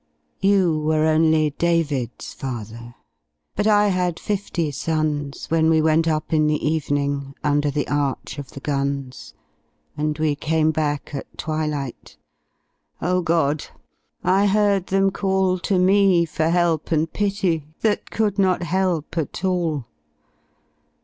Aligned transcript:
You 0.39 0.79
were, 0.79 1.05
only 1.05 1.51
David's 1.59 2.33
father, 2.33 2.95
But 3.55 3.67
I 3.67 3.89
had 3.89 4.19
fifty 4.19 4.71
sons 4.71 5.45
When 5.51 5.69
we 5.69 5.79
went 5.79 6.07
up 6.07 6.33
in 6.33 6.47
the 6.47 6.55
evening 6.67 7.35
Under 7.43 7.69
the 7.69 7.87
arch 7.87 8.39
of 8.39 8.49
the 8.53 8.61
guns, 8.61 9.35
And 9.95 10.17
we 10.17 10.33
came 10.33 10.71
back 10.71 11.13
at 11.13 11.27
twilight— 11.37 12.17
O 12.99 13.21
God! 13.21 13.65
I 14.23 14.47
heard 14.47 14.87
them 14.87 15.11
call 15.11 15.59
To 15.59 15.77
me 15.77 16.25
for 16.25 16.49
help 16.49 16.91
and 16.91 17.13
pity 17.13 17.67
That 17.81 18.09
could 18.09 18.39
not 18.39 18.63
help 18.63 19.15
at 19.19 19.45
all. 19.45 19.85